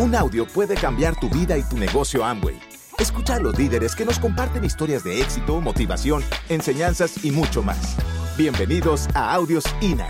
[0.00, 2.58] Un audio puede cambiar tu vida y tu negocio Amway.
[2.98, 7.96] Escucha a los líderes que nos comparten historias de éxito, motivación, enseñanzas y mucho más.
[8.36, 10.08] Bienvenidos a Audios INA.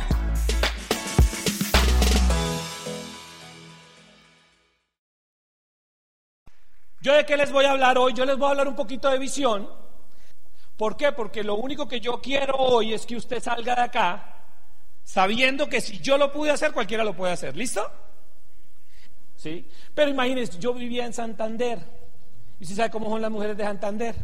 [7.02, 8.14] ¿Yo de qué les voy a hablar hoy?
[8.14, 9.68] Yo les voy a hablar un poquito de visión.
[10.78, 11.12] ¿Por qué?
[11.12, 14.30] Porque lo único que yo quiero hoy es que usted salga de acá
[15.02, 17.54] sabiendo que si yo lo pude hacer, cualquiera lo puede hacer.
[17.54, 17.82] ¿Listo?
[19.44, 19.68] ¿Sí?
[19.94, 21.78] Pero imagínense, yo vivía en Santander.
[22.58, 24.14] ¿Y si sabe cómo son las mujeres de Santander?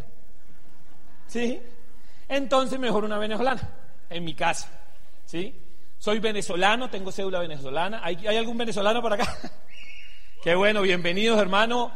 [1.27, 1.61] ¿Sí?
[2.27, 3.61] Entonces mejor una venezolana,
[4.09, 4.71] en mi casa.
[5.27, 5.55] ¿Sí?
[5.99, 8.01] Soy venezolano, tengo cédula venezolana.
[8.03, 9.27] ¿Hay, ¿hay algún venezolano por acá?
[10.43, 11.93] Qué bueno, bienvenidos hermano.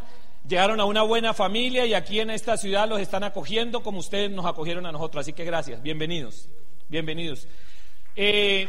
[0.46, 4.30] Llegaron a una buena familia y aquí en esta ciudad los están acogiendo como ustedes
[4.30, 5.23] nos acogieron a nosotros.
[5.23, 6.51] Así que gracias, bienvenidos,
[6.91, 7.48] bienvenidos.
[8.16, 8.68] Eh,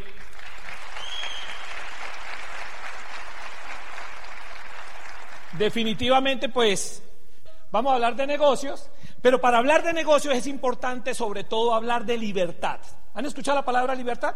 [5.57, 7.03] definitivamente, pues,
[7.71, 8.89] vamos a hablar de negocios,
[9.21, 12.79] pero para hablar de negocios es importante sobre todo hablar de libertad.
[13.13, 14.35] ¿Han escuchado la palabra libertad?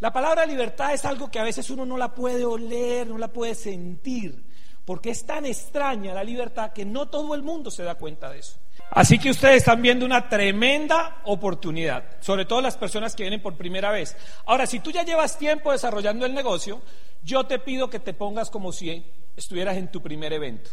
[0.00, 3.28] La palabra libertad es algo que a veces uno no la puede oler, no la
[3.28, 4.44] puede sentir,
[4.84, 8.38] porque es tan extraña la libertad que no todo el mundo se da cuenta de
[8.38, 8.58] eso.
[8.90, 13.56] Así que ustedes están viendo una tremenda oportunidad, sobre todo las personas que vienen por
[13.56, 14.16] primera vez.
[14.46, 16.80] Ahora, si tú ya llevas tiempo desarrollando el negocio,
[17.22, 19.04] yo te pido que te pongas como si
[19.38, 20.70] estuvieras en tu primer evento.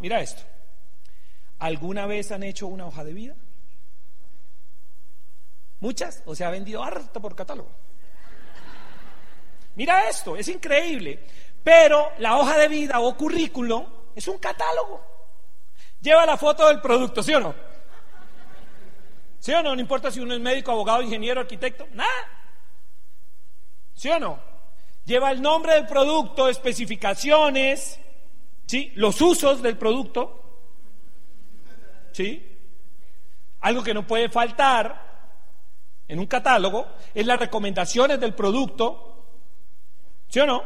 [0.00, 0.42] Mira esto.
[1.58, 3.34] ¿Alguna vez han hecho una hoja de vida?
[5.80, 6.22] ¿Muchas?
[6.26, 7.70] ¿O se ha vendido harto por catálogo?
[9.74, 11.24] Mira esto, es increíble.
[11.64, 15.04] Pero la hoja de vida o currículo es un catálogo.
[16.00, 17.54] Lleva la foto del producto, ¿sí o no?
[19.40, 19.74] ¿Sí o no?
[19.74, 22.10] No importa si uno es médico, abogado, ingeniero, arquitecto, nada.
[23.94, 24.47] ¿Sí o no?
[25.08, 27.98] Lleva el nombre del producto, especificaciones,
[28.66, 28.92] ¿sí?
[28.94, 30.60] Los usos del producto,
[32.12, 32.58] ¿sí?
[33.60, 35.32] Algo que no puede faltar
[36.06, 39.24] en un catálogo es las recomendaciones del producto,
[40.28, 40.62] ¿sí o no?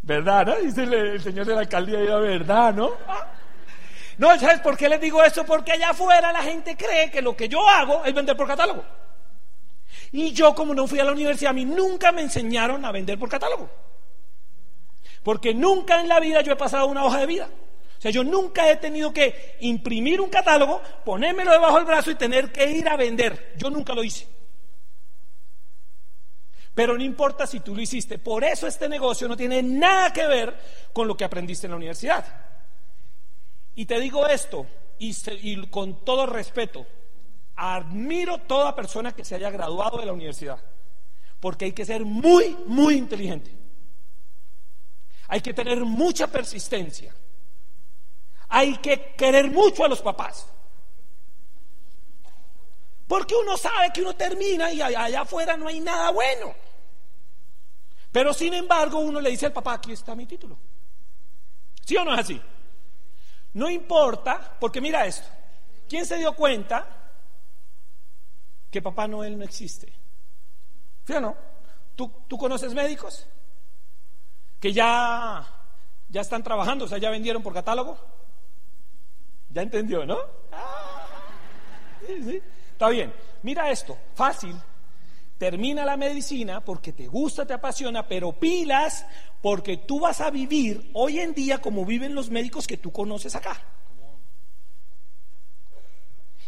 [0.00, 0.56] ¿Verdad, no?
[0.56, 2.92] Dice el, señor de la alcaldía, ¿verdad, no?
[4.16, 5.44] No, ¿sabes por qué les digo eso?
[5.44, 9.01] Porque allá afuera la gente cree que lo que yo hago es vender por catálogo.
[10.12, 13.18] Y yo, como no fui a la universidad, a mí nunca me enseñaron a vender
[13.18, 13.68] por catálogo.
[15.22, 17.48] Porque nunca en la vida yo he pasado una hoja de vida.
[17.98, 22.16] O sea, yo nunca he tenido que imprimir un catálogo, ponérmelo debajo del brazo y
[22.16, 23.54] tener que ir a vender.
[23.56, 24.26] Yo nunca lo hice.
[26.74, 28.18] Pero no importa si tú lo hiciste.
[28.18, 30.58] Por eso este negocio no tiene nada que ver
[30.92, 32.24] con lo que aprendiste en la universidad.
[33.74, 34.66] Y te digo esto,
[34.98, 36.86] y, y con todo respeto,
[37.56, 40.62] admiro toda persona que se haya graduado de la universidad,
[41.40, 43.54] porque hay que ser muy, muy inteligente.
[45.28, 47.14] Hay que tener mucha persistencia.
[48.48, 50.46] Hay que querer mucho a los papás.
[53.08, 56.54] Porque uno sabe que uno termina y allá afuera no hay nada bueno.
[58.10, 60.58] Pero sin embargo uno le dice al papá, aquí está mi título.
[61.84, 62.40] ¿Sí o no es así?
[63.54, 65.28] No importa, porque mira esto.
[65.88, 67.01] ¿Quién se dio cuenta
[68.72, 69.92] que Papá Noel no existe?
[71.06, 71.36] ¿Sí o no?
[71.94, 73.28] ¿Tú, ¿Tú, conoces médicos
[74.58, 75.46] que ya,
[76.08, 77.98] ya están trabajando, o sea, ya vendieron por catálogo?
[79.50, 80.16] ¿Ya entendió, no?
[80.50, 81.06] Ah.
[82.72, 83.12] Está bien.
[83.42, 84.56] Mira esto, fácil.
[85.36, 89.04] Termina la medicina porque te gusta, te apasiona, pero pilas
[89.42, 93.34] porque tú vas a vivir hoy en día como viven los médicos que tú conoces
[93.34, 93.60] acá.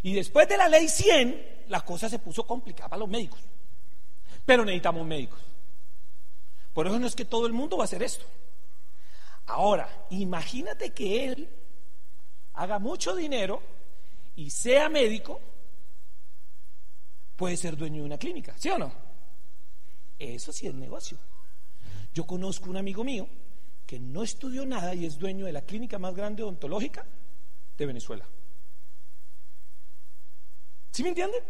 [0.01, 3.39] Y después de la ley 100, la cosa se puso complicada para los médicos.
[4.45, 5.39] Pero necesitamos médicos.
[6.73, 8.25] Por eso no es que todo el mundo va a hacer esto.
[9.47, 11.49] Ahora, imagínate que él
[12.53, 13.61] haga mucho dinero
[14.35, 15.39] y sea médico,
[17.35, 18.91] puede ser dueño de una clínica, ¿sí o no?
[20.17, 21.17] Eso sí es negocio.
[22.13, 23.27] Yo conozco un amigo mío
[23.85, 27.05] que no estudió nada y es dueño de la clínica más grande odontológica
[27.77, 28.27] de Venezuela.
[30.95, 31.43] ¿Sí me entienden?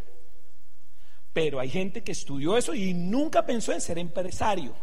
[1.32, 4.74] Pero hay gente que estudió eso y nunca pensó en ser empresario.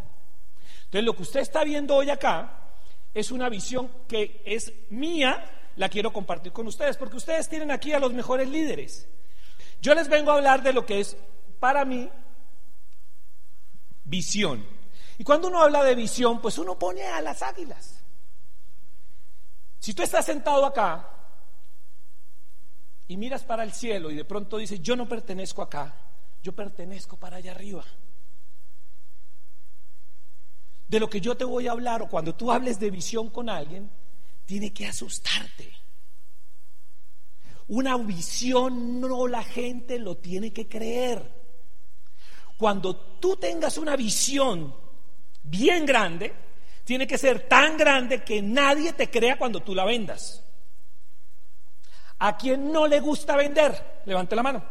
[0.85, 2.70] Entonces lo que usted está viendo hoy acá
[3.12, 7.93] es una visión que es mía, la quiero compartir con ustedes, porque ustedes tienen aquí
[7.93, 9.09] a los mejores líderes.
[9.81, 11.17] Yo les vengo a hablar de lo que es
[11.59, 12.09] para mí
[14.05, 14.64] visión.
[15.19, 18.00] Y cuando uno habla de visión, pues uno pone a las águilas.
[19.81, 21.21] Si tú estás sentado acá
[23.08, 25.94] y miras para el cielo y de pronto dices, yo no pertenezco acá,
[26.43, 27.84] yo pertenezco para allá arriba.
[30.93, 33.49] de lo que yo te voy a hablar o cuando tú hables de visión con
[33.49, 33.90] alguien,
[34.44, 35.72] tiene que asustarte.
[37.69, 41.32] Una visión no la gente lo tiene que creer.
[42.58, 44.76] Cuando tú tengas una visión
[45.43, 46.34] bien grande,
[46.84, 50.44] tiene que ser tan grande que nadie te crea cuando tú la vendas.
[52.24, 54.02] ¿A quien no le gusta vender?
[54.06, 54.62] Levante la mano.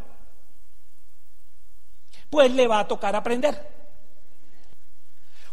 [2.30, 3.70] Pues le va a tocar aprender.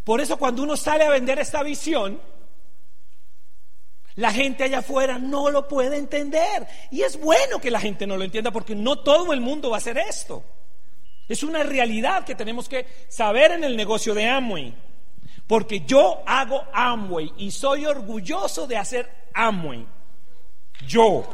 [0.04, 2.20] Por eso cuando uno sale a vender esta visión,
[4.14, 6.68] la gente allá afuera no lo puede entender.
[6.92, 9.78] Y es bueno que la gente no lo entienda porque no todo el mundo va
[9.78, 10.44] a hacer esto.
[11.26, 14.72] Es una realidad que tenemos que saber en el negocio de Amway.
[15.48, 19.84] Porque yo hago Amway y soy orgulloso de hacer Amway.
[20.86, 21.28] Yo.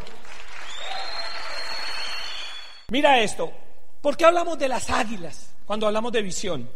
[2.94, 3.52] Mira esto.
[4.00, 6.70] ¿Por qué hablamos de las águilas cuando hablamos de visión?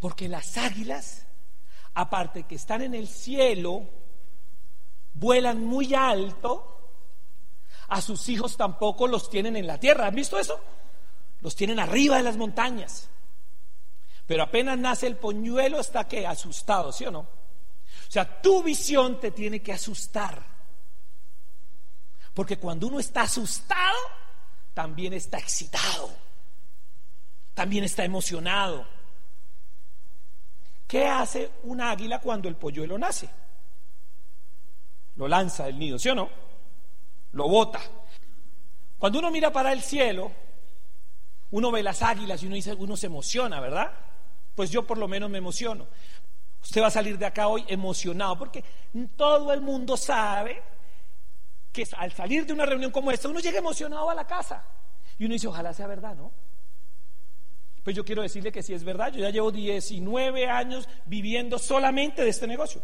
[0.00, 1.24] Porque las águilas,
[1.94, 3.88] aparte que están en el cielo,
[5.14, 6.90] vuelan muy alto,
[7.86, 10.08] a sus hijos tampoco los tienen en la tierra.
[10.08, 10.58] ¿Han visto eso?
[11.40, 13.08] Los tienen arriba de las montañas.
[14.26, 17.20] Pero apenas nace el poñuelo está que asustado, ¿sí o no?
[17.20, 20.55] O sea, tu visión te tiene que asustar.
[22.36, 23.96] Porque cuando uno está asustado,
[24.74, 26.10] también está excitado.
[27.54, 28.86] También está emocionado.
[30.86, 33.30] ¿Qué hace un águila cuando el polluelo nace?
[35.14, 36.28] Lo lanza del nido, ¿sí o no?
[37.32, 37.80] Lo bota.
[38.98, 40.30] Cuando uno mira para el cielo,
[41.52, 43.90] uno ve las águilas y uno, dice, uno se emociona, ¿verdad?
[44.54, 45.86] Pues yo por lo menos me emociono.
[46.62, 48.62] Usted va a salir de acá hoy emocionado porque
[49.16, 50.75] todo el mundo sabe
[51.76, 54.64] que al salir de una reunión como esta uno llega emocionado a la casa.
[55.18, 56.32] Y uno dice, ojalá sea verdad, ¿no?
[57.84, 62.22] Pues yo quiero decirle que si es verdad, yo ya llevo 19 años viviendo solamente
[62.22, 62.82] de este negocio.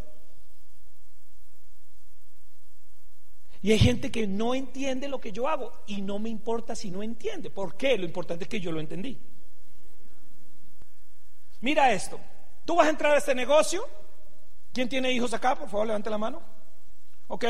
[3.63, 6.91] Y hay gente que no entiende lo que yo hago y no me importa si
[6.91, 7.49] no entiende.
[7.49, 7.97] ¿Por qué?
[7.97, 9.19] Lo importante es que yo lo entendí.
[11.61, 12.21] Mira esto.
[12.67, 13.89] Tú vas a entrar a este negocio.
[14.73, 15.55] ¿Quién tiene hijos acá?
[15.55, 16.43] Por favor, levante la mano.
[17.29, 17.45] ¿Ok?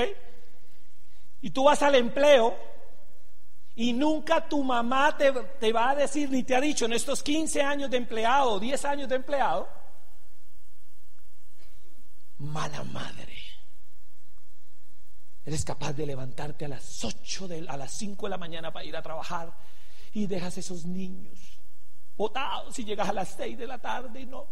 [1.42, 2.56] Y tú vas al empleo
[3.74, 7.62] y nunca tu mamá te, va a decir ni te ha dicho en estos 15
[7.62, 9.68] años de empleado, 10 años de empleado,
[12.38, 13.36] mala madre.
[15.44, 18.84] Eres capaz de levantarte a las 8, de, a las 5 de la mañana para
[18.84, 19.52] ir a trabajar
[20.12, 21.58] y dejas esos niños
[22.16, 24.46] botados y llegas a las 6 de la tarde y no.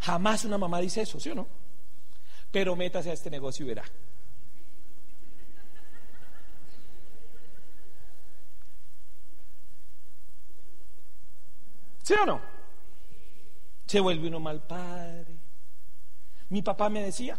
[0.00, 1.48] Jamás una mamá dice eso, ¿sí o no?
[2.50, 3.84] Pero métase a este negocio y verá.
[12.06, 12.40] ¿Sí o no?
[13.84, 15.40] Se vuelve uno mal padre.
[16.50, 17.36] Mi papá me decía,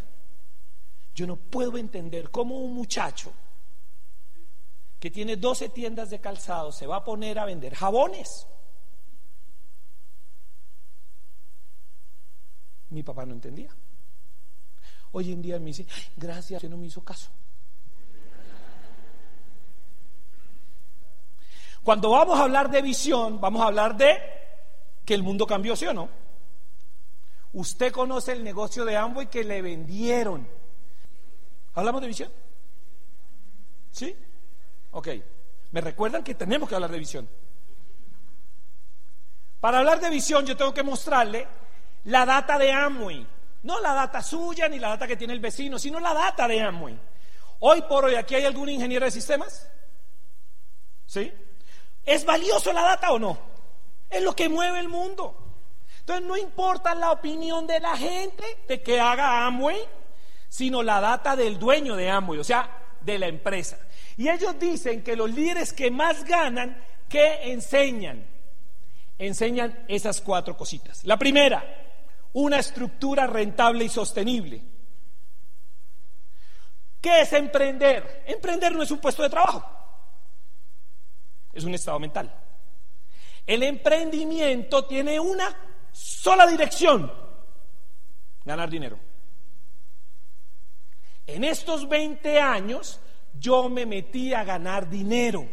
[1.14, 3.32] yo no puedo entender cómo un muchacho
[5.00, 8.46] que tiene 12 tiendas de calzado se va a poner a vender jabones.
[12.90, 13.74] Mi papá no entendía.
[15.12, 17.30] Hoy en día me dice, gracias, que no me hizo caso.
[21.82, 24.37] Cuando vamos a hablar de visión, vamos a hablar de
[25.08, 26.10] que el mundo cambió, ¿sí o no?
[27.54, 30.46] Usted conoce el negocio de Amway que le vendieron.
[31.72, 32.30] ¿Hablamos de visión?
[33.90, 34.14] ¿Sí?
[34.90, 35.08] Ok.
[35.70, 37.26] Me recuerdan que tenemos que hablar de visión.
[39.60, 41.48] Para hablar de visión yo tengo que mostrarle
[42.04, 43.26] la data de Amway.
[43.62, 46.60] No la data suya ni la data que tiene el vecino, sino la data de
[46.60, 47.00] Amway.
[47.60, 49.70] Hoy por hoy, ¿aquí hay algún ingeniero de sistemas?
[51.06, 51.32] ¿Sí?
[52.04, 53.57] ¿Es valioso la data o no?
[54.10, 55.48] Es lo que mueve el mundo.
[56.00, 59.78] Entonces no importa la opinión de la gente de que haga Amway,
[60.48, 63.78] sino la data del dueño de Amway, o sea, de la empresa.
[64.16, 68.26] Y ellos dicen que los líderes que más ganan, ¿qué enseñan?
[69.18, 71.04] Enseñan esas cuatro cositas.
[71.04, 71.62] La primera,
[72.32, 74.62] una estructura rentable y sostenible.
[77.00, 78.24] ¿Qué es emprender?
[78.26, 79.64] Emprender no es un puesto de trabajo,
[81.52, 82.47] es un estado mental.
[83.48, 85.56] El emprendimiento tiene una
[85.90, 87.10] sola dirección,
[88.44, 89.00] ganar dinero.
[91.26, 93.00] En estos 20 años
[93.40, 95.48] yo me metí a ganar dinero,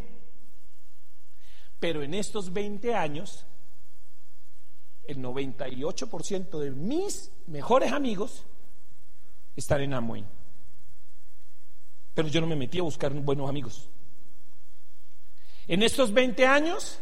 [1.79, 3.45] pero en estos 20 años
[5.05, 8.45] el 98% de mis mejores amigos
[9.55, 10.25] están en Amway.
[12.13, 13.89] Pero yo no me metí a buscar buenos amigos.
[15.65, 16.99] En estos 20 años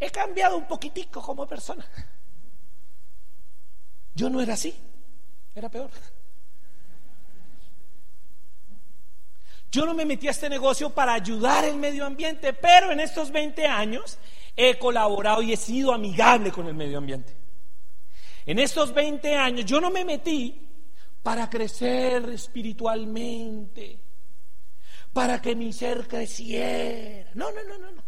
[0.00, 1.86] he cambiado un poquitico como persona.
[4.14, 4.74] Yo no era así,
[5.54, 5.90] era peor.
[9.70, 13.30] Yo no me metí a este negocio para ayudar el medio ambiente, pero en estos
[13.30, 14.18] 20 años
[14.56, 17.36] he colaborado y he sido amigable con el medio ambiente.
[18.46, 20.68] En estos 20 años yo no me metí
[21.22, 24.00] para crecer espiritualmente,
[25.12, 27.30] para que mi ser creciera.
[27.34, 28.07] No, no, no, no, no.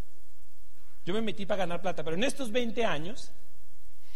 [1.05, 3.33] Yo me metí para ganar plata, pero en estos 20 años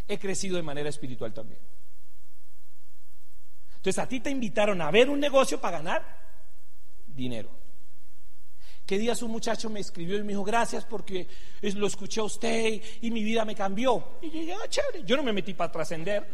[0.06, 1.60] he crecido de manera espiritual también.
[3.76, 6.24] Entonces a ti te invitaron a ver un negocio para ganar
[7.06, 7.50] dinero.
[8.86, 11.26] ¿Qué días un muchacho me escribió y me dijo, gracias porque
[11.62, 14.18] lo escuché a usted y mi vida me cambió.
[14.20, 16.26] Y yo dije, ah, chévere, yo no me metí para trascender.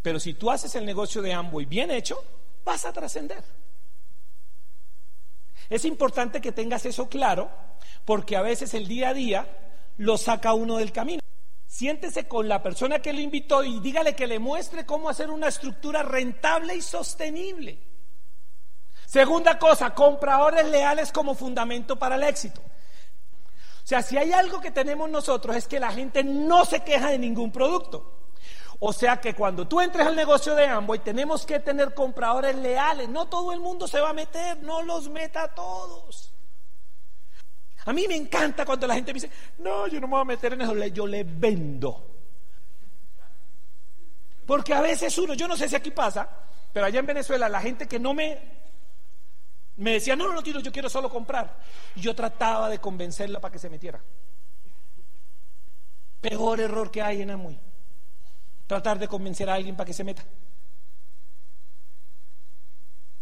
[0.00, 2.22] Pero si tú haces el negocio de Amway bien hecho,
[2.64, 3.42] vas a trascender.
[5.68, 7.50] Es importante que tengas eso claro
[8.04, 9.46] porque a veces el día a día
[9.96, 11.20] lo saca uno del camino.
[11.66, 15.48] Siéntese con la persona que lo invitó y dígale que le muestre cómo hacer una
[15.48, 17.78] estructura rentable y sostenible.
[19.06, 22.60] Segunda cosa, compradores leales como fundamento para el éxito.
[22.60, 27.10] O sea, si hay algo que tenemos nosotros es que la gente no se queja
[27.10, 28.18] de ningún producto.
[28.80, 33.08] O sea que cuando tú entres al negocio de Amway tenemos que tener compradores leales.
[33.08, 36.31] No todo el mundo se va a meter, no los meta a todos.
[37.84, 40.24] A mí me encanta cuando la gente me dice, no, yo no me voy a
[40.24, 42.08] meter en eso, yo le vendo.
[44.46, 46.28] Porque a veces uno, yo no sé si aquí pasa,
[46.72, 48.62] pero allá en Venezuela la gente que no me
[49.76, 51.58] me decía, no, no, no, yo quiero solo comprar.
[51.96, 54.00] Y yo trataba de convencerla para que se metiera.
[56.20, 57.58] Peor error que hay en Amuy.
[58.66, 60.24] Tratar de convencer a alguien para que se meta.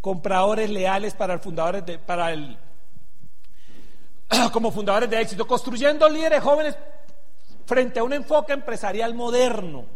[0.01, 2.59] Compradores leales para el fundadores de, para el
[4.53, 6.77] como fundadores de éxito, construyendo líderes jóvenes
[7.67, 9.87] frente a un enfoque empresarial moderno.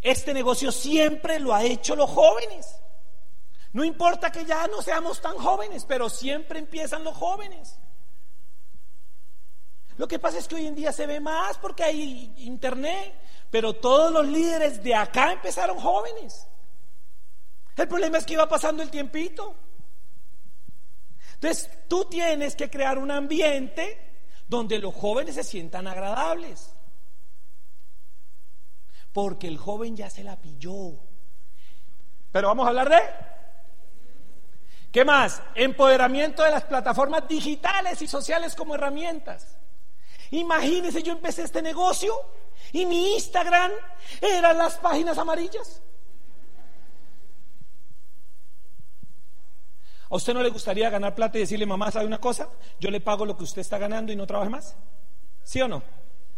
[0.00, 2.78] Este negocio siempre lo ha hecho los jóvenes.
[3.72, 7.78] No importa que ya no seamos tan jóvenes, pero siempre empiezan los jóvenes.
[9.96, 13.14] Lo que pasa es que hoy en día se ve más porque hay internet,
[13.50, 16.46] pero todos los líderes de acá empezaron jóvenes.
[17.76, 19.56] El problema es que iba pasando el tiempito.
[21.34, 23.98] Entonces, tú tienes que crear un ambiente
[24.48, 26.74] donde los jóvenes se sientan agradables.
[29.12, 30.92] Porque el joven ya se la pilló.
[32.32, 33.00] Pero vamos a hablar de
[34.94, 35.42] ¿Qué más?
[35.56, 39.56] Empoderamiento de las plataformas digitales y sociales como herramientas.
[40.30, 42.14] Imagínense, yo empecé este negocio
[42.70, 43.72] y mi Instagram
[44.20, 45.82] eran las páginas amarillas.
[50.14, 52.48] ¿A usted no le gustaría ganar plata y decirle, mamá, ¿sabe una cosa?
[52.78, 54.76] Yo le pago lo que usted está ganando y no trabaje más.
[55.42, 55.82] ¿Sí o no?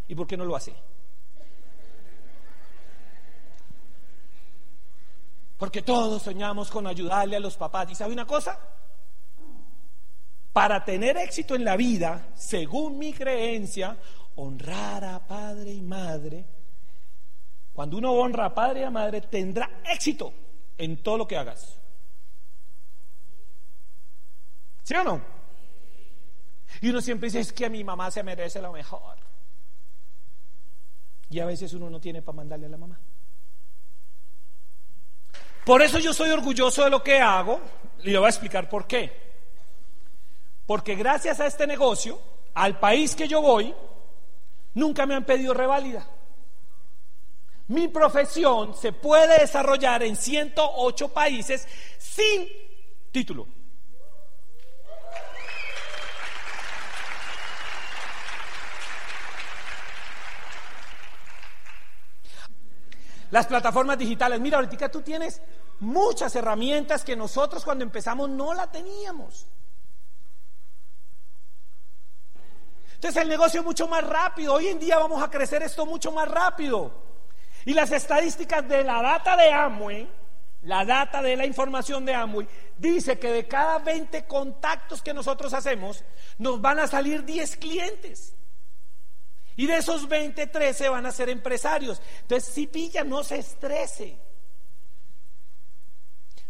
[0.07, 0.73] ¿Y por qué no lo hace?
[5.59, 7.91] Porque todos soñamos con ayudarle a los papás.
[7.91, 8.59] ¿Y sabe una cosa?
[10.53, 13.95] Para tener éxito en la vida, según mi creencia,
[14.37, 16.45] honrar a padre y madre,
[17.73, 20.33] cuando uno honra a padre y a madre, tendrá éxito
[20.79, 21.79] en todo lo que hagas.
[24.87, 25.21] ¿Sí o no?
[26.79, 29.17] Y uno siempre dice, es que a mi mamá se merece lo mejor.
[31.29, 32.97] Y a veces uno no tiene para mandarle a la mamá.
[35.65, 37.59] Por eso yo soy orgulloso de lo que hago
[38.01, 39.11] y le voy a explicar por qué.
[40.65, 42.21] Porque gracias a este negocio,
[42.53, 43.75] al país que yo voy,
[44.75, 46.07] nunca me han pedido reválida.
[47.67, 51.67] Mi profesión se puede desarrollar en 108 países
[51.97, 52.47] sin
[53.11, 53.57] título.
[63.31, 65.41] Las plataformas digitales, mira, ahorita tú tienes
[65.79, 69.47] muchas herramientas que nosotros cuando empezamos no la teníamos.
[72.95, 74.53] Entonces el negocio es mucho más rápido.
[74.53, 76.91] Hoy en día vamos a crecer esto mucho más rápido.
[77.65, 80.09] Y las estadísticas de la data de Amway,
[80.63, 85.53] la data de la información de Amway, dice que de cada 20 contactos que nosotros
[85.53, 86.03] hacemos,
[86.37, 88.36] nos van a salir 10 clientes.
[89.57, 91.99] Y de esos 20, 13 van a ser empresarios.
[92.21, 94.19] Entonces, si pilla, no se estrese.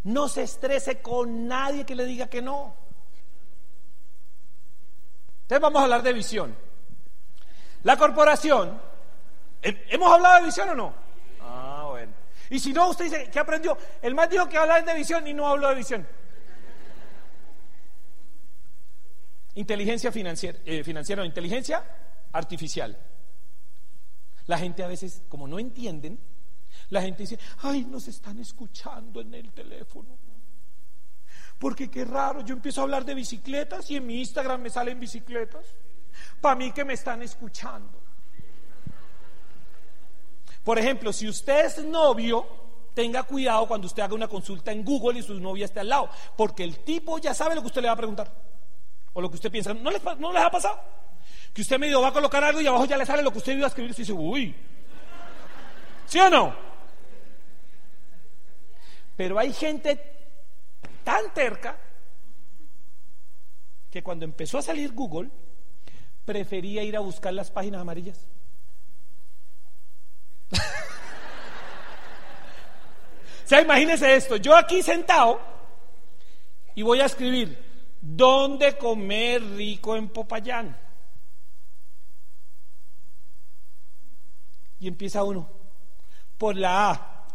[0.03, 2.75] No se estrese con nadie que le diga que no.
[5.43, 6.55] Entonces vamos a hablar de visión.
[7.83, 8.81] La corporación,
[9.61, 10.93] ¿hemos hablado de visión o no?
[11.41, 12.11] Ah, bueno.
[12.49, 13.77] Y si no, usted dice, ¿qué aprendió?
[14.01, 16.05] El más dijo que hablar de visión y no habló de visión.
[19.55, 21.83] Inteligencia financiera, eh, financiera, inteligencia
[22.31, 22.97] artificial.
[24.45, 26.19] La gente a veces, como no entienden,
[26.89, 30.17] La gente dice, ay, nos están escuchando en el teléfono.
[31.57, 34.99] Porque qué raro, yo empiezo a hablar de bicicletas y en mi Instagram me salen
[34.99, 35.65] bicicletas.
[36.39, 37.99] Para mí que me están escuchando.
[40.63, 42.45] Por ejemplo, si usted es novio,
[42.93, 46.09] tenga cuidado cuando usted haga una consulta en Google y su novia esté al lado,
[46.35, 48.31] porque el tipo ya sabe lo que usted le va a preguntar
[49.13, 49.73] o lo que usted piensa.
[49.73, 50.79] ¿No les, no les ha pasado?
[51.57, 53.57] Que usted medio va a colocar algo y abajo ya le sale lo que usted
[53.57, 54.55] iba a escribir y dice, uy,
[56.05, 56.55] ¿sí o no?
[59.15, 59.99] Pero hay gente
[61.03, 61.75] tan terca
[63.89, 65.31] que cuando empezó a salir Google,
[66.25, 68.27] prefería ir a buscar las páginas amarillas.
[70.53, 70.57] o
[73.45, 75.41] sea, imagínese esto, yo aquí sentado
[76.75, 77.57] y voy a escribir,
[77.99, 80.85] ¿dónde comer rico en Popayán?
[84.79, 85.49] Y empieza uno,
[86.37, 87.27] por la A.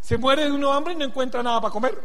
[0.00, 2.02] Se muere de uno hambre y no encuentra nada para comer.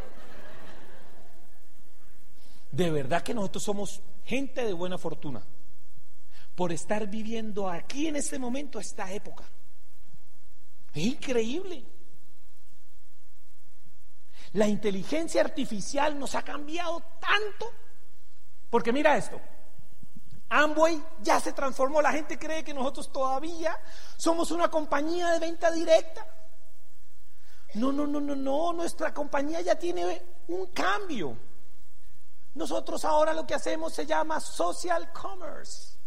[2.71, 5.41] De verdad que nosotros somos gente de buena fortuna
[6.55, 9.43] por estar viviendo aquí en este momento, esta época.
[10.93, 11.83] Es increíble.
[14.53, 17.71] La inteligencia artificial nos ha cambiado tanto.
[18.69, 19.39] Porque mira esto.
[20.53, 21.99] Amway ya se transformó.
[21.99, 23.75] La gente cree que nosotros todavía
[24.17, 26.27] somos una compañía de venta directa.
[27.73, 31.35] No, no, no, no, no, nuestra compañía ya tiene un cambio.
[32.53, 35.97] Nosotros ahora lo que hacemos se llama social commerce.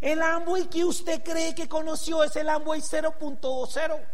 [0.00, 4.06] El Amway que usted cree que conoció es el Amway 0.0.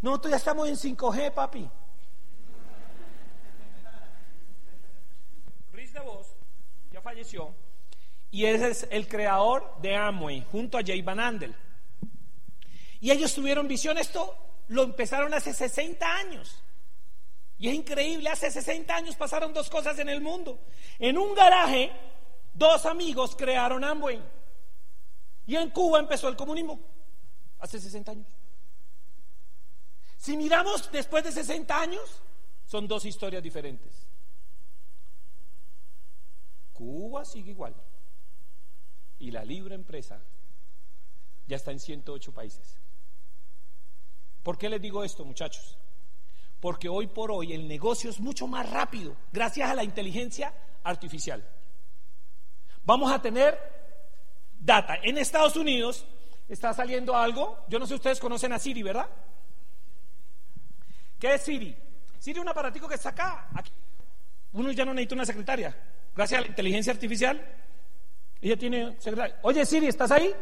[0.00, 1.70] Nosotros ya estamos en 5G, papi.
[8.30, 11.54] Y ese es el creador de Amway junto a Jay Van Andel.
[13.00, 14.36] Y ellos tuvieron visión, esto
[14.68, 16.62] lo empezaron hace 60 años.
[17.58, 20.60] Y es increíble, hace 60 años pasaron dos cosas en el mundo.
[20.98, 21.90] En un garaje,
[22.54, 24.22] dos amigos crearon Amway.
[25.46, 26.80] Y en Cuba empezó el comunismo,
[27.58, 28.28] hace 60 años.
[30.16, 32.22] Si miramos después de 60 años,
[32.66, 34.09] son dos historias diferentes.
[36.80, 37.74] Cuba sigue igual.
[39.18, 40.18] Y la libre empresa
[41.46, 42.78] ya está en 108 países.
[44.42, 45.76] ¿Por qué les digo esto, muchachos?
[46.58, 51.46] Porque hoy por hoy el negocio es mucho más rápido gracias a la inteligencia artificial.
[52.82, 53.58] Vamos a tener
[54.58, 55.00] data.
[55.02, 56.06] En Estados Unidos
[56.48, 59.10] está saliendo algo, yo no sé si ustedes conocen a Siri, ¿verdad?
[61.18, 61.76] ¿Qué es Siri?
[62.18, 63.50] Siri es un aparatico que está acá.
[63.54, 63.70] Aquí.
[64.54, 65.76] Uno ya no necesita una secretaria.
[66.20, 67.42] Gracias a la inteligencia artificial,
[68.42, 69.40] ella tiene secretaria.
[69.40, 70.34] Oye Siri, ¿estás ahí?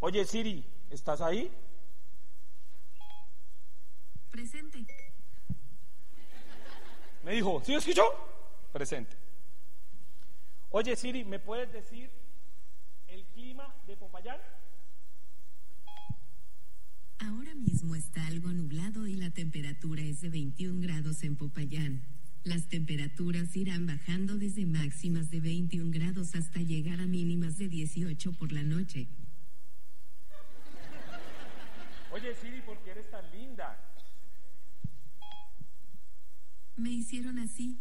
[0.00, 1.48] Oye Siri, ¿estás ahí?
[4.28, 4.84] Presente.
[7.22, 8.02] Me dijo, ¿sí escuchó?
[8.72, 9.16] Presente.
[10.70, 12.10] Oye Siri, ¿me puedes decir
[13.06, 14.40] el clima de Popayán?
[17.20, 22.02] Ahora mismo está algo nublado y la temperatura es de 21 grados en Popayán.
[22.44, 28.32] Las temperaturas irán bajando desde máximas de 21 grados hasta llegar a mínimas de 18
[28.32, 29.06] por la noche.
[32.10, 33.78] Oye Siri, ¿por qué eres tan linda?
[36.76, 37.76] Me hicieron así.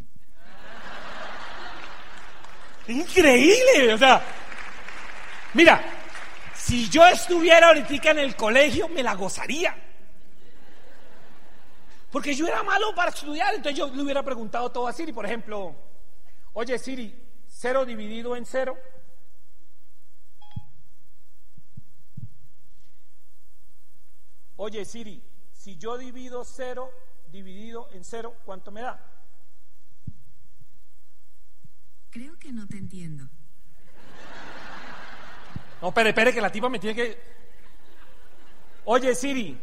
[2.90, 4.22] Increíble, o sea,
[5.54, 5.82] mira,
[6.70, 9.76] si yo estuviera ahorita en el colegio, me la gozaría.
[12.12, 15.26] Porque yo era malo para estudiar, entonces yo le hubiera preguntado todo a Siri, por
[15.26, 15.76] ejemplo,
[16.54, 18.78] oye Siri, cero dividido en cero.
[24.58, 26.92] Oye Siri, si yo divido cero
[27.32, 29.04] dividido en cero, ¿cuánto me da?
[32.12, 33.28] Creo que no te entiendo.
[35.82, 37.18] No, espere, espere, que la tipa me tiene que.
[38.86, 39.58] Oye Siri,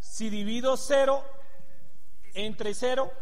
[0.00, 1.24] si divido cero
[2.34, 3.12] entre cero.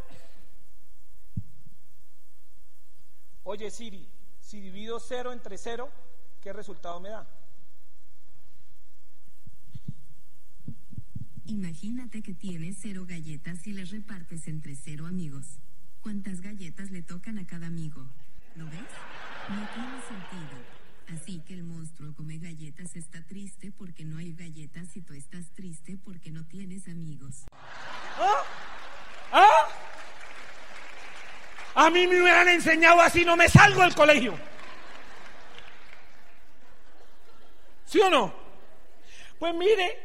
[3.42, 4.08] Oye Siri,
[4.40, 5.90] si divido cero entre cero,
[6.40, 7.26] ¿qué resultado me da?
[11.44, 15.58] Imagínate que tienes cero galletas y las repartes entre cero amigos.
[16.00, 18.06] ¿Cuántas galletas le tocan a cada amigo?
[18.54, 18.88] ¿Lo ves?
[19.48, 20.79] No tiene sentido.
[21.14, 25.50] Así que el monstruo come galletas está triste porque no hay galletas y tú estás
[25.54, 27.46] triste porque no tienes amigos.
[28.16, 28.42] ¿Ah?
[29.32, 29.68] ¿Ah?
[31.74, 34.38] A mí me hubieran enseñado así, no me salgo del colegio.
[37.86, 38.32] ¿Sí o no?
[39.38, 39.98] Pues mire,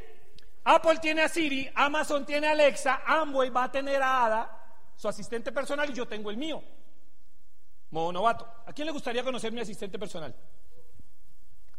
[0.63, 4.65] Apple tiene a Siri, Amazon tiene a Alexa, Amway va a tener a Ada,
[4.95, 6.63] su asistente personal, y yo tengo el mío.
[7.91, 8.47] Modo novato.
[8.65, 10.33] ¿A quién le gustaría conocer mi asistente personal?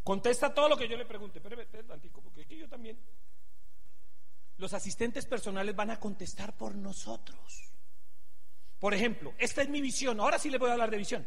[0.07, 1.41] Contesta todo lo que yo le pregunte.
[1.41, 2.97] Espérame, espérame, porque aquí yo también.
[4.57, 7.73] Los asistentes personales van a contestar por nosotros.
[8.79, 10.21] Por ejemplo, esta es mi visión.
[10.21, 11.27] Ahora sí le voy a hablar de visión.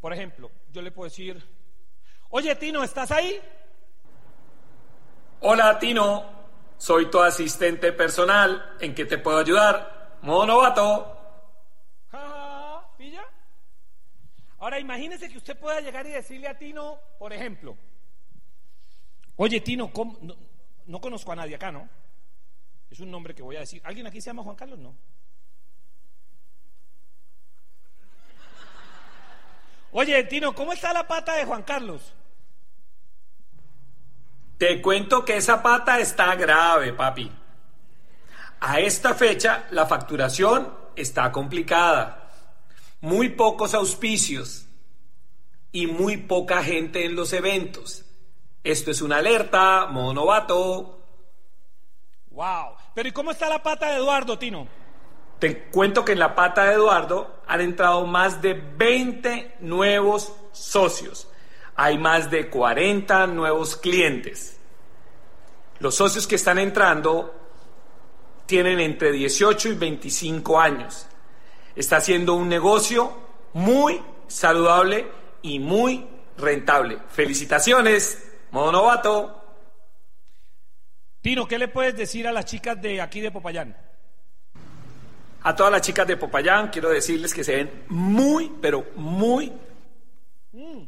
[0.00, 1.40] Por ejemplo, yo le puedo decir,
[2.30, 3.40] oye Tino, ¿estás ahí?
[5.42, 6.24] Hola Tino,
[6.76, 8.76] soy tu asistente personal.
[8.80, 10.18] ¿En qué te puedo ayudar?
[10.22, 11.12] Modo novato.
[12.98, 13.22] ¿Pilla?
[14.58, 17.76] Ahora imagínese que usted pueda llegar y decirle a Tino, por ejemplo,
[19.36, 19.90] oye Tino,
[20.22, 20.36] no,
[20.86, 21.88] no conozco a nadie acá, ¿no?
[22.90, 23.82] Es un nombre que voy a decir.
[23.84, 24.78] ¿Alguien aquí se llama Juan Carlos?
[24.78, 24.94] No.
[29.92, 32.12] Oye, Tino, ¿cómo está la pata de Juan Carlos?
[34.58, 37.30] Te cuento que esa pata está grave, papi.
[38.60, 42.25] A esta fecha la facturación está complicada.
[43.06, 44.66] Muy pocos auspicios
[45.70, 48.04] y muy poca gente en los eventos.
[48.64, 51.06] Esto es una alerta, modo novato.
[52.32, 52.74] Wow.
[52.96, 54.66] Pero ¿y cómo está la pata de Eduardo, Tino?
[55.38, 61.28] Te cuento que en la pata de Eduardo han entrado más de 20 nuevos socios.
[61.76, 64.58] Hay más de 40 nuevos clientes.
[65.78, 67.32] Los socios que están entrando
[68.46, 71.06] tienen entre 18 y 25 años.
[71.76, 73.12] Está haciendo un negocio
[73.52, 75.06] muy saludable
[75.42, 76.06] y muy
[76.38, 76.98] rentable.
[77.10, 79.42] Felicitaciones, modo novato.
[81.20, 83.76] Tino, ¿qué le puedes decir a las chicas de aquí de Popayán?
[85.42, 89.52] A todas las chicas de Popayán quiero decirles que se ven muy, pero muy...
[90.52, 90.82] Mm.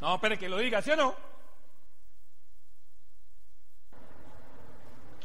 [0.00, 1.14] No, espere que lo diga, ¿sí o no?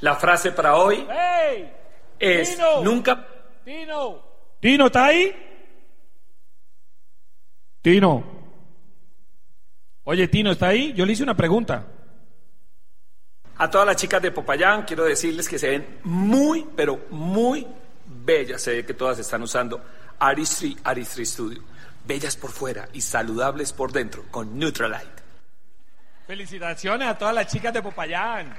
[0.01, 1.71] La frase para hoy ¡Hey!
[2.17, 2.81] es Tino.
[2.81, 3.27] nunca...
[3.67, 4.23] Tino.
[4.61, 5.35] Tino, ¿está ahí?
[7.81, 8.23] Tino.
[10.05, 10.93] Oye, Tino, ¿está ahí?
[10.93, 11.85] Yo le hice una pregunta.
[13.57, 17.67] A todas las chicas de Popayán quiero decirles que se ven muy, pero muy
[18.05, 18.61] bellas.
[18.61, 19.83] Se ve que todas están usando
[20.17, 21.61] Aristry Aristry Studio.
[22.05, 25.23] Bellas por fuera y saludables por dentro con Neutralite.
[26.25, 28.55] Felicitaciones a todas las chicas de Popayán.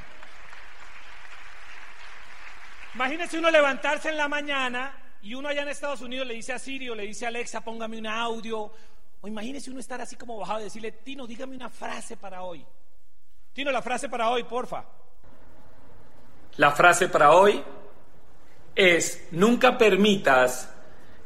[2.98, 6.58] Imagínese uno levantarse en la mañana y uno allá en Estados Unidos le dice a
[6.58, 8.72] Siri o le dice a Alexa, póngame un audio.
[9.20, 12.66] O imagínese uno estar así como bajado y decirle, Tino, dígame una frase para hoy.
[13.52, 14.84] Tino, la frase para hoy, porfa.
[16.56, 17.62] La frase para hoy
[18.74, 20.74] es, nunca permitas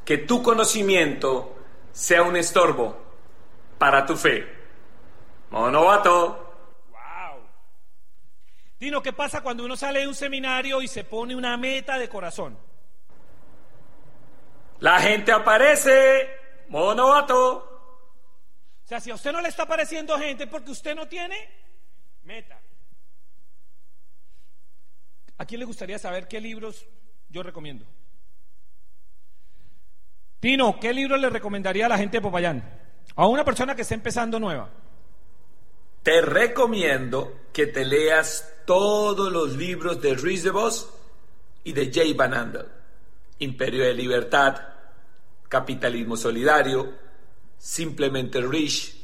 [0.05, 1.57] que tu conocimiento
[1.91, 2.99] sea un estorbo
[3.79, 4.47] para tu fe.
[5.49, 6.52] Monovato.
[8.83, 12.09] Tino, ¿qué pasa cuando uno sale de un seminario y se pone una meta de
[12.09, 12.59] corazón?
[14.81, 16.29] La gente aparece.
[16.67, 17.59] Monovato.
[18.83, 21.49] O sea, si a usted no le está apareciendo gente porque usted no tiene
[22.25, 22.61] meta.
[25.39, 26.85] ¿A quién le gustaría saber qué libros
[27.29, 27.87] yo recomiendo?
[30.41, 32.81] Tino, ¿qué libro le recomendaría a la gente de Popayán?
[33.15, 34.82] A una persona que está empezando nueva.
[36.03, 40.91] Te recomiendo que te leas todos los libros de Ruiz de Vos
[41.65, 42.67] y de Jay Van Andel.
[43.39, 44.57] Imperio de Libertad,
[45.49, 46.93] Capitalismo Solidario,
[47.59, 49.03] Simplemente Rich,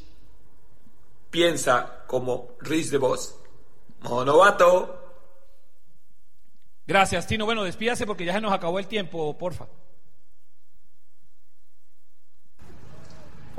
[1.31, 3.39] Piensa como Ruiz de Vos.
[4.01, 4.99] Monovato.
[6.87, 7.45] Gracias, Tino.
[7.45, 9.67] Bueno, despídase porque ya se nos acabó el tiempo, porfa.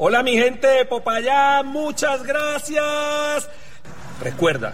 [0.01, 3.49] Hola mi gente de Popayán, muchas gracias.
[4.21, 4.73] Recuerda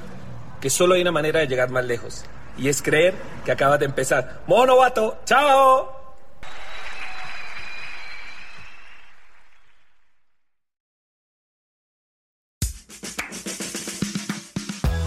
[0.62, 2.24] que solo hay una manera de llegar más lejos
[2.60, 4.42] y es creer que acabas de empezar.
[4.46, 5.96] Monovato, chao.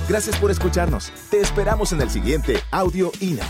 [0.09, 1.13] Gracias por escucharnos.
[1.31, 3.45] Te esperamos en el siguiente Audio INA.